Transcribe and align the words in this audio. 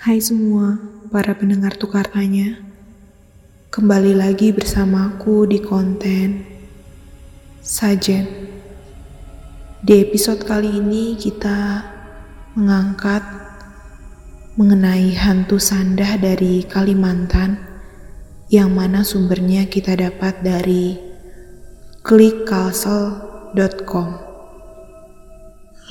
Hai 0.00 0.16
semua 0.16 0.80
para 1.12 1.36
pendengar 1.36 1.76
tukar 1.76 2.08
tanya. 2.08 2.56
Kembali 3.68 4.16
lagi 4.16 4.48
bersamaku 4.48 5.44
di 5.44 5.60
konten 5.60 6.40
Sajen. 7.60 8.24
Di 9.84 10.00
episode 10.00 10.48
kali 10.48 10.80
ini 10.80 11.20
kita 11.20 11.84
mengangkat 12.56 13.20
mengenai 14.56 15.12
hantu 15.20 15.60
sandah 15.60 16.16
dari 16.16 16.64
Kalimantan 16.64 17.60
yang 18.48 18.72
mana 18.72 19.04
sumbernya 19.04 19.68
kita 19.68 20.00
dapat 20.00 20.40
dari 20.40 20.96
klikkalsel.com 22.00 24.08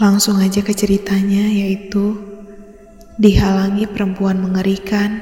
Langsung 0.02 0.42
aja 0.42 0.66
ke 0.66 0.74
ceritanya 0.74 1.46
yaitu 1.46 2.39
dihalangi 3.20 3.84
perempuan 3.92 4.40
mengerikan 4.40 5.20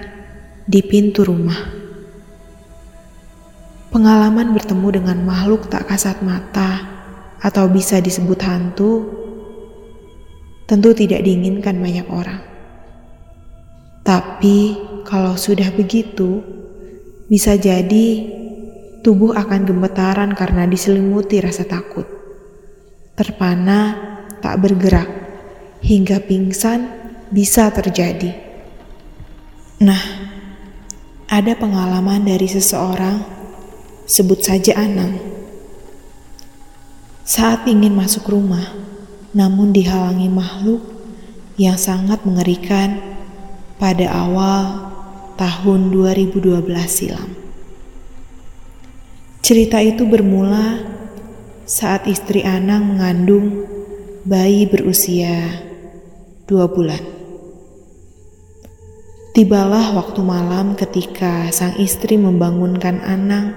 di 0.69 0.86
pintu 0.86 1.25
rumah. 1.25 1.57
Pengalaman 3.89 4.54
bertemu 4.54 5.01
dengan 5.01 5.18
makhluk 5.25 5.65
tak 5.65 5.89
kasat 5.89 6.21
mata 6.21 6.86
atau 7.41 7.65
bisa 7.65 7.97
disebut 7.97 8.38
hantu 8.46 8.93
tentu 10.69 10.93
tidak 10.93 11.25
diinginkan 11.25 11.82
banyak 11.82 12.05
orang. 12.14 12.43
Tapi 14.05 14.77
kalau 15.02 15.33
sudah 15.33 15.74
begitu, 15.74 16.46
bisa 17.25 17.57
jadi 17.57 18.07
tubuh 19.02 19.33
akan 19.33 19.66
gemetaran 19.66 20.38
karena 20.38 20.69
diselimuti 20.69 21.41
rasa 21.41 21.66
takut. 21.66 22.05
Terpana, 23.18 23.97
tak 24.38 24.61
bergerak, 24.61 25.10
hingga 25.82 26.21
pingsan 26.21 27.07
bisa 27.31 27.67
terjadi. 27.71 28.33
Nah, 29.83 29.99
ada 31.27 31.54
pengalaman 31.54 32.23
dari 32.23 32.47
seseorang, 32.47 33.21
sebut 34.07 34.39
saja 34.41 34.79
Anang. 34.79 35.19
Saat 37.27 37.67
ingin 37.67 37.91
masuk 37.91 38.31
rumah, 38.31 38.63
namun 39.35 39.75
dihalangi 39.75 40.31
makhluk 40.31 40.81
yang 41.59 41.75
sangat 41.75 42.23
mengerikan 42.23 43.03
pada 43.75 44.07
awal 44.07 44.87
tahun 45.35 45.91
2012 45.91 46.63
silam. 46.87 47.30
Cerita 49.43 49.83
itu 49.83 50.07
bermula 50.07 50.81
saat 51.67 52.07
istri 52.07 52.41
Anang 52.47 52.95
mengandung 52.95 53.67
bayi 54.23 54.63
berusia 54.63 55.66
dua 56.47 56.71
bulan. 56.71 57.03
Tibalah 59.35 59.93
waktu 59.93 60.23
malam 60.23 60.73
ketika 60.79 61.51
sang 61.51 61.75
istri 61.77 62.15
membangunkan 62.15 63.03
Anang 63.03 63.53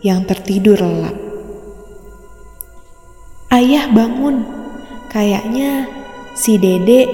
yang 0.00 0.24
tertidur 0.24 0.80
lelap. 0.80 1.14
Ayah 3.52 3.86
bangun, 3.92 4.42
kayaknya 5.12 5.86
si 6.34 6.58
Dede 6.58 7.06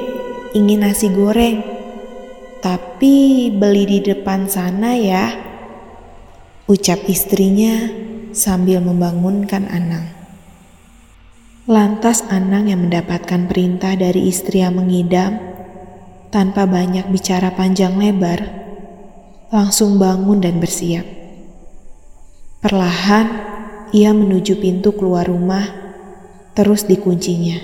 ingin 0.56 0.86
nasi 0.86 1.12
goreng, 1.12 1.60
tapi 2.64 3.50
beli 3.52 3.84
di 3.84 3.98
depan 4.00 4.48
sana 4.48 4.96
ya, 4.96 5.34
ucap 6.70 7.04
istrinya 7.10 7.90
sambil 8.32 8.80
membangunkan 8.80 9.68
Anang. 9.68 10.21
Lantas 11.72 12.20
Anang 12.28 12.68
yang 12.68 12.84
mendapatkan 12.84 13.48
perintah 13.48 13.96
dari 13.96 14.28
istri 14.28 14.60
yang 14.60 14.76
mengidam, 14.76 15.40
tanpa 16.28 16.68
banyak 16.68 17.08
bicara 17.08 17.48
panjang 17.56 17.96
lebar, 17.96 18.44
langsung 19.48 19.96
bangun 19.96 20.44
dan 20.44 20.60
bersiap. 20.60 21.08
Perlahan, 22.60 23.26
ia 23.88 24.12
menuju 24.12 24.60
pintu 24.60 24.92
keluar 24.92 25.24
rumah, 25.24 25.64
terus 26.52 26.84
dikuncinya. 26.84 27.56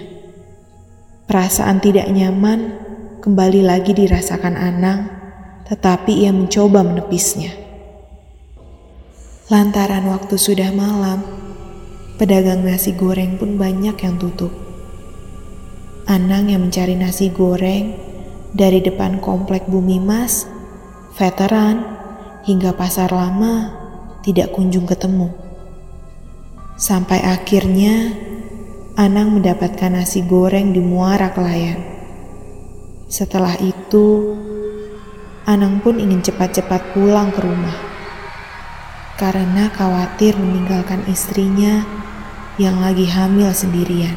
Perasaan 1.28 1.76
tidak 1.84 2.08
nyaman 2.08 2.80
kembali 3.20 3.60
lagi 3.60 3.92
dirasakan 3.92 4.56
Anang, 4.56 5.00
tetapi 5.68 6.24
ia 6.24 6.32
mencoba 6.32 6.80
menepisnya. 6.80 7.52
Lantaran 9.52 10.08
waktu 10.08 10.40
sudah 10.40 10.72
malam, 10.72 11.20
pedagang 12.18 12.66
nasi 12.66 12.98
goreng 12.98 13.38
pun 13.38 13.54
banyak 13.54 13.94
yang 13.94 14.18
tutup. 14.18 14.50
Anang 16.10 16.50
yang 16.50 16.66
mencari 16.66 16.98
nasi 16.98 17.30
goreng 17.30 17.94
dari 18.50 18.82
depan 18.82 19.22
komplek 19.22 19.70
Bumi 19.70 20.02
Mas, 20.02 20.50
veteran, 21.14 21.86
hingga 22.42 22.74
pasar 22.74 23.14
lama 23.14 23.70
tidak 24.26 24.50
kunjung 24.50 24.82
ketemu. 24.84 25.30
Sampai 26.74 27.22
akhirnya 27.22 28.26
Anang 28.98 29.38
mendapatkan 29.38 29.94
nasi 29.94 30.26
goreng 30.26 30.74
di 30.74 30.82
Muara 30.82 31.30
Kelayan. 31.30 31.78
Setelah 33.06 33.54
itu, 33.62 34.34
Anang 35.46 35.78
pun 35.78 36.02
ingin 36.02 36.18
cepat-cepat 36.18 36.98
pulang 36.98 37.30
ke 37.30 37.46
rumah 37.46 37.87
karena 39.18 39.66
khawatir 39.74 40.38
meninggalkan 40.38 41.02
istrinya 41.10 41.82
yang 42.54 42.78
lagi 42.78 43.10
hamil 43.10 43.50
sendirian. 43.50 44.14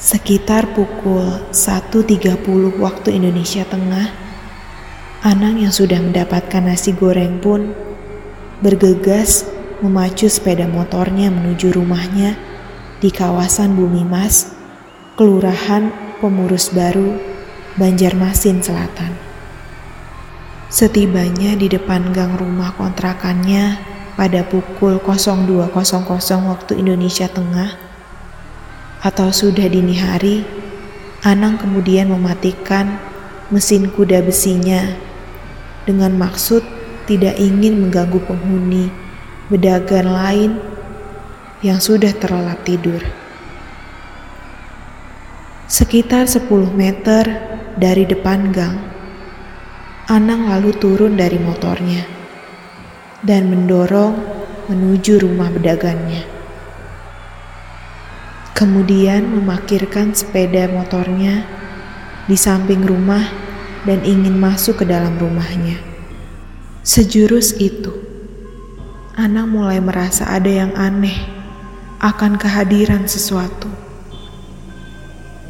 Sekitar 0.00 0.72
pukul 0.72 1.46
1.30 1.52 2.42
waktu 2.80 3.08
Indonesia 3.14 3.62
Tengah, 3.68 4.08
Anang 5.22 5.62
yang 5.62 5.70
sudah 5.70 6.02
mendapatkan 6.02 6.66
nasi 6.66 6.90
goreng 6.98 7.38
pun 7.38 7.70
bergegas 8.58 9.46
memacu 9.78 10.26
sepeda 10.26 10.66
motornya 10.66 11.30
menuju 11.30 11.78
rumahnya 11.78 12.34
di 12.98 13.14
kawasan 13.14 13.78
Bumi 13.78 14.02
Mas, 14.02 14.50
Kelurahan 15.14 15.94
Pemurus 16.18 16.74
Baru, 16.74 17.22
Banjarmasin 17.78 18.66
Selatan. 18.66 19.31
Setibanya 20.72 21.52
di 21.52 21.68
depan 21.68 22.16
gang 22.16 22.32
rumah 22.40 22.72
kontrakannya 22.80 23.76
pada 24.16 24.40
pukul 24.40 25.04
02.00 25.04 25.68
waktu 26.48 26.72
Indonesia 26.80 27.28
Tengah, 27.28 27.76
atau 29.04 29.28
sudah 29.28 29.68
dini 29.68 30.00
hari, 30.00 30.40
Anang 31.28 31.60
kemudian 31.60 32.08
mematikan 32.08 32.96
mesin 33.52 33.92
kuda 33.92 34.24
besinya 34.24 34.96
dengan 35.84 36.16
maksud 36.16 36.64
tidak 37.04 37.36
ingin 37.36 37.76
mengganggu 37.76 38.24
penghuni 38.24 38.88
pedagang 39.52 40.08
lain 40.08 40.56
yang 41.60 41.84
sudah 41.84 42.16
terlelap 42.16 42.64
tidur. 42.64 43.04
Sekitar 45.68 46.24
10 46.24 46.48
meter 46.72 47.24
dari 47.76 48.08
depan 48.08 48.50
gang, 48.56 48.91
Anang 50.10 50.50
lalu 50.50 50.74
turun 50.78 51.14
dari 51.14 51.38
motornya 51.38 52.02
dan 53.22 53.46
mendorong 53.46 54.18
menuju 54.66 55.22
rumah 55.22 55.46
pedagangnya 55.50 56.32
kemudian 58.62 59.26
memakirkan 59.26 60.14
sepeda 60.14 60.70
motornya 60.70 61.42
di 62.30 62.38
samping 62.38 62.86
rumah 62.86 63.26
dan 63.82 63.98
ingin 64.06 64.38
masuk 64.38 64.78
ke 64.78 64.86
dalam 64.86 65.18
rumahnya. 65.18 65.82
Sejurus 66.86 67.58
itu, 67.58 67.90
Anang 69.18 69.50
mulai 69.50 69.82
merasa 69.82 70.30
ada 70.30 70.46
yang 70.46 70.70
aneh 70.78 71.18
akan 71.98 72.38
kehadiran 72.38 73.10
sesuatu. 73.10 73.66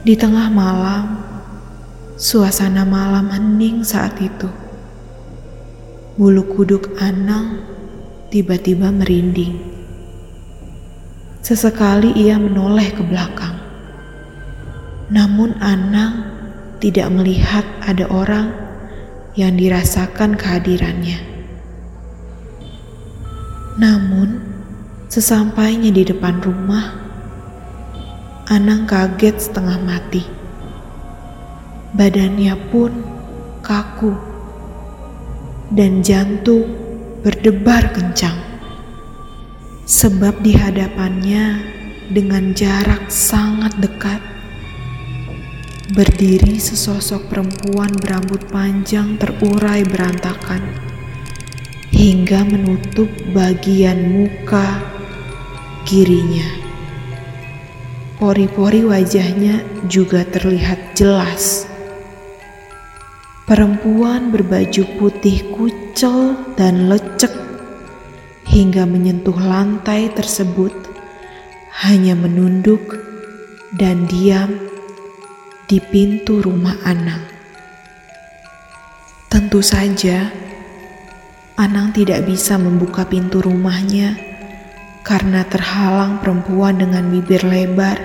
Di 0.03 0.17
tengah 0.17 0.49
malam, 0.49 1.21
suasana 2.21 2.85
malam 2.85 3.33
hening 3.33 3.81
saat 3.85 4.17
itu. 4.21 4.49
Bulu 6.17 6.45
kuduk 6.53 6.93
Anang 7.01 7.65
tiba-tiba 8.29 8.93
merinding. 8.93 9.57
Sesekali 11.41 12.13
ia 12.15 12.37
menoleh 12.37 12.93
ke 12.93 13.03
belakang. 13.03 13.57
Namun 15.13 15.57
Anang 15.61 16.33
tidak 16.81 17.09
melihat 17.13 17.65
ada 17.85 18.09
orang 18.09 18.53
yang 19.33 19.57
dirasakan 19.57 20.37
kehadirannya. 20.37 21.21
Namun, 23.81 24.37
sesampainya 25.09 25.89
di 25.89 26.05
depan 26.05 26.45
rumah, 26.45 26.93
Anang 28.53 28.85
kaget 28.85 29.49
setengah 29.49 29.81
mati. 29.81 30.42
Badannya 31.93 32.57
pun 32.73 32.93
kaku 33.61 34.17
dan 35.73 36.01
jantung 36.01 36.65
berdebar 37.21 37.93
kencang 37.93 38.41
sebab 39.85 40.41
di 40.41 40.57
hadapannya 40.57 41.61
dengan 42.09 42.57
jarak 42.57 43.13
sangat 43.13 43.77
dekat 43.77 44.21
berdiri 45.93 46.57
sesosok 46.57 47.29
perempuan 47.29 47.93
berambut 48.01 48.41
panjang 48.49 49.21
terurai 49.21 49.85
berantakan 49.85 50.65
hingga 51.93 52.41
menutup 52.49 53.13
bagian 53.37 54.17
muka 54.17 54.81
kirinya. 55.85 56.49
Pori-pori 58.17 58.87
wajahnya 58.87 59.61
juga 59.91 60.23
terlihat 60.23 60.95
jelas. 60.95 61.72
Perempuan 63.53 64.33
berbaju 64.33 64.97
putih 64.97 65.53
kucel 65.53 66.41
dan 66.57 66.89
lecek 66.89 67.29
hingga 68.49 68.89
menyentuh 68.89 69.37
lantai 69.37 70.09
tersebut 70.09 70.73
hanya 71.85 72.17
menunduk 72.17 72.97
dan 73.77 74.09
diam 74.09 74.57
di 75.69 75.85
pintu 75.85 76.41
rumah 76.41 76.81
Anang. 76.81 77.29
Tentu 79.29 79.61
saja, 79.61 80.33
Anang 81.61 81.93
tidak 81.93 82.25
bisa 82.25 82.57
membuka 82.57 83.05
pintu 83.05 83.45
rumahnya 83.45 84.17
karena 85.05 85.45
terhalang 85.45 86.25
perempuan 86.25 86.81
dengan 86.81 87.05
bibir 87.13 87.45
lebar 87.45 88.01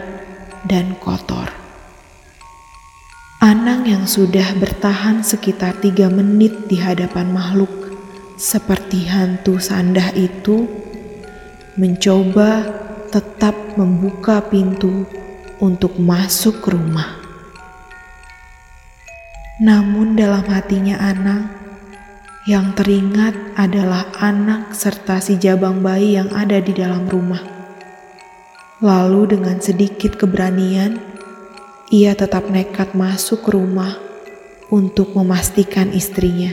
dan 0.68 0.92
kotor. 1.00 1.57
Anang 3.48 3.88
yang 3.88 4.04
sudah 4.04 4.60
bertahan 4.60 5.24
sekitar 5.24 5.80
tiga 5.80 6.12
menit 6.12 6.68
di 6.68 6.84
hadapan 6.84 7.32
makhluk 7.32 7.72
seperti 8.36 9.08
hantu 9.08 9.56
sandah 9.56 10.12
itu 10.20 10.68
mencoba 11.80 12.68
tetap 13.08 13.56
membuka 13.80 14.44
pintu 14.44 15.08
untuk 15.64 15.96
masuk 15.96 16.60
rumah. 16.68 17.24
Namun 19.64 20.20
dalam 20.20 20.44
hatinya 20.52 21.00
Anang, 21.00 21.48
yang 22.52 22.76
teringat 22.76 23.32
adalah 23.56 24.12
anak 24.20 24.76
serta 24.76 25.24
si 25.24 25.40
jabang 25.40 25.80
bayi 25.80 26.20
yang 26.20 26.36
ada 26.36 26.60
di 26.60 26.76
dalam 26.76 27.08
rumah. 27.08 27.48
Lalu 28.84 29.40
dengan 29.40 29.64
sedikit 29.64 30.20
keberanian, 30.20 31.16
ia 31.88 32.12
tetap 32.16 32.52
nekat 32.52 32.92
masuk 32.92 33.48
ke 33.48 33.56
rumah 33.56 33.96
untuk 34.68 35.16
memastikan 35.16 35.92
istrinya. 35.96 36.52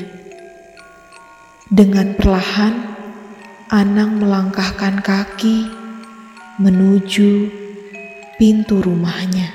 Dengan 1.66 2.14
perlahan, 2.14 2.94
Anang 3.74 4.22
melangkahkan 4.22 5.00
kaki 5.02 5.66
menuju 6.62 7.50
pintu 8.38 8.78
rumahnya. 8.78 9.50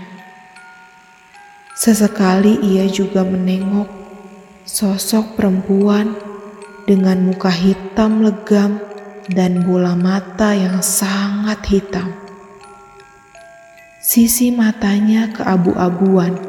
Sesekali 1.78 2.60
ia 2.60 2.90
juga 2.90 3.24
menengok 3.24 3.88
sosok 4.68 5.40
perempuan 5.40 6.18
dengan 6.84 7.22
muka 7.22 7.48
hitam 7.54 8.26
legam 8.26 8.82
dan 9.32 9.64
bola 9.64 9.94
mata 9.94 10.52
yang 10.52 10.84
sangat 10.84 11.62
hitam. 11.70 12.29
Sisi 14.00 14.48
matanya 14.48 15.28
keabu-abuan 15.28 16.40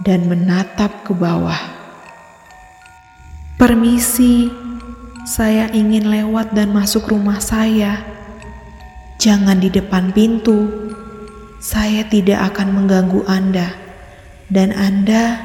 dan 0.00 0.24
menatap 0.24 1.04
ke 1.04 1.12
bawah. 1.12 1.60
Permisi, 3.60 4.48
saya 5.28 5.68
ingin 5.76 6.08
lewat 6.08 6.56
dan 6.56 6.72
masuk 6.72 7.12
rumah 7.12 7.44
saya. 7.44 8.00
Jangan 9.20 9.60
di 9.60 9.68
depan 9.68 10.16
pintu. 10.16 10.72
Saya 11.60 12.08
tidak 12.08 12.56
akan 12.56 12.72
mengganggu 12.72 13.20
Anda 13.28 13.76
dan 14.48 14.72
Anda 14.72 15.44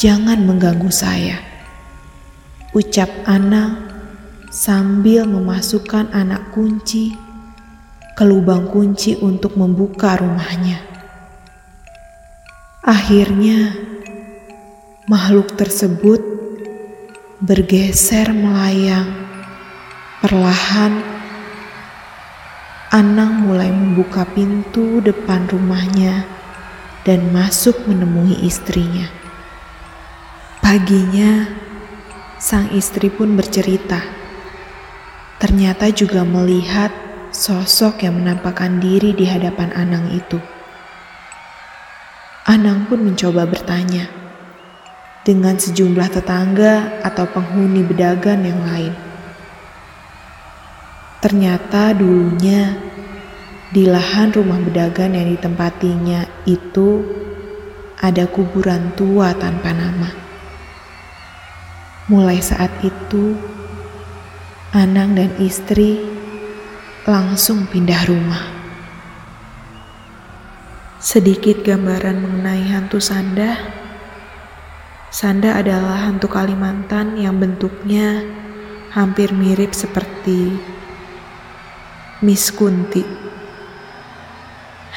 jangan 0.00 0.48
mengganggu 0.48 0.88
saya. 0.88 1.44
Ucap 2.72 3.12
Anang 3.28 3.84
sambil 4.48 5.28
memasukkan 5.28 6.08
anak 6.16 6.56
kunci 6.56 7.27
ke 8.18 8.26
lubang 8.26 8.66
kunci 8.66 9.14
untuk 9.22 9.54
membuka 9.54 10.18
rumahnya. 10.18 10.82
Akhirnya, 12.82 13.78
makhluk 15.06 15.54
tersebut 15.54 16.18
bergeser 17.38 18.34
melayang. 18.34 19.06
Perlahan, 20.18 20.98
Anang 22.90 23.46
mulai 23.46 23.70
membuka 23.70 24.26
pintu 24.26 24.98
depan 24.98 25.46
rumahnya 25.46 26.26
dan 27.06 27.30
masuk 27.30 27.86
menemui 27.86 28.34
istrinya. 28.42 29.06
Paginya, 30.58 31.46
sang 32.42 32.66
istri 32.74 33.14
pun 33.14 33.38
bercerita. 33.38 34.02
Ternyata 35.38 35.94
juga 35.94 36.26
melihat 36.26 37.07
sosok 37.38 38.02
yang 38.02 38.18
menampakkan 38.18 38.82
diri 38.82 39.14
di 39.14 39.22
hadapan 39.22 39.70
Anang 39.78 40.10
itu. 40.10 40.42
Anang 42.42 42.90
pun 42.90 43.06
mencoba 43.06 43.46
bertanya 43.46 44.10
dengan 45.22 45.54
sejumlah 45.54 46.08
tetangga 46.10 46.98
atau 47.06 47.30
penghuni 47.30 47.86
bedagan 47.86 48.42
yang 48.42 48.58
lain. 48.66 48.94
Ternyata 51.22 51.94
dulunya 51.94 52.74
di 53.70 53.86
lahan 53.86 54.34
rumah 54.34 54.58
bedagan 54.58 55.14
yang 55.14 55.30
ditempatinya 55.30 56.26
itu 56.42 57.06
ada 58.02 58.26
kuburan 58.26 58.98
tua 58.98 59.30
tanpa 59.38 59.70
nama. 59.70 60.10
Mulai 62.10 62.42
saat 62.42 62.72
itu, 62.82 63.38
Anang 64.72 65.14
dan 65.14 65.32
istri 65.36 66.18
langsung 67.08 67.64
pindah 67.64 68.04
rumah. 68.04 68.44
Sedikit 71.00 71.64
gambaran 71.64 72.20
mengenai 72.20 72.68
hantu 72.68 73.00
Sanda. 73.00 73.56
Sanda 75.08 75.56
adalah 75.56 76.04
hantu 76.04 76.28
Kalimantan 76.28 77.16
yang 77.16 77.40
bentuknya 77.40 78.28
hampir 78.92 79.32
mirip 79.32 79.72
seperti 79.72 80.52
Miss 82.20 82.52
Kunti. 82.52 83.08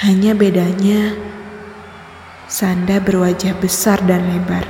Hanya 0.03 0.35
bedanya, 0.35 1.15
Sanda 2.51 2.99
berwajah 2.99 3.55
besar 3.55 4.03
dan 4.03 4.27
lebar, 4.27 4.67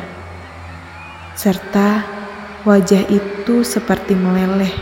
serta 1.33 2.05
wajah 2.69 3.01
itu 3.09 3.65
seperti 3.65 4.13
meleleh, 4.13 4.77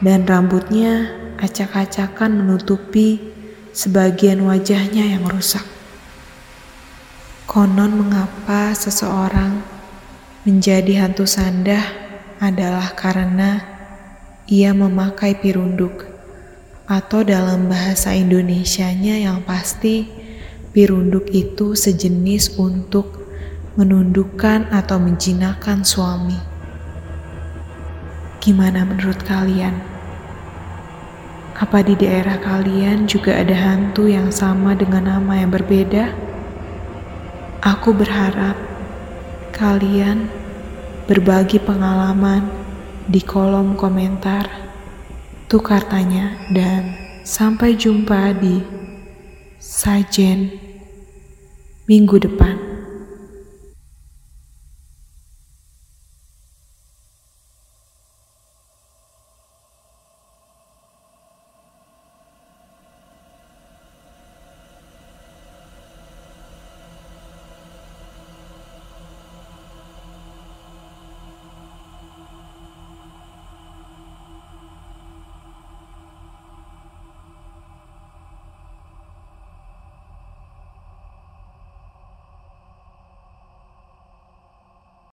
dan 0.00 0.24
rambutnya 0.24 1.21
acak-acakan 1.42 2.38
menutupi 2.38 3.18
sebagian 3.74 4.46
wajahnya 4.46 5.18
yang 5.18 5.26
rusak. 5.26 5.66
Konon, 7.50 7.98
mengapa 7.98 8.70
seseorang 8.78 9.58
menjadi 10.46 11.02
hantu 11.02 11.26
Sanda 11.26 11.82
adalah 12.38 12.94
karena 12.94 13.58
ia 14.46 14.70
memakai 14.70 15.34
pirunduk 15.42 16.06
atau 16.86 17.26
dalam 17.26 17.66
bahasa 17.66 18.14
Indonesianya 18.14 19.26
yang 19.26 19.42
pasti 19.42 20.06
pirunduk 20.70 21.26
itu 21.34 21.74
sejenis 21.74 22.54
untuk 22.62 23.26
menundukkan 23.74 24.70
atau 24.70 25.02
menjinakkan 25.02 25.82
suami. 25.82 26.38
Gimana 28.38 28.86
menurut 28.86 29.22
kalian? 29.26 29.92
Apa 31.62 31.78
di 31.86 31.94
daerah 31.94 32.42
kalian 32.42 33.06
juga 33.06 33.38
ada 33.38 33.54
hantu 33.54 34.10
yang 34.10 34.34
sama 34.34 34.74
dengan 34.74 35.06
nama 35.14 35.38
yang 35.38 35.54
berbeda? 35.54 36.10
Aku 37.62 37.94
berharap 37.94 38.58
kalian 39.54 40.26
berbagi 41.06 41.62
pengalaman 41.62 42.50
di 43.06 43.22
kolom 43.22 43.78
komentar 43.78 44.62
tukar 45.52 45.84
tanya, 45.84 46.32
dan 46.48 46.96
sampai 47.28 47.76
jumpa 47.76 48.32
di 48.40 48.64
sajen 49.60 50.48
minggu 51.84 52.24
depan. 52.24 52.71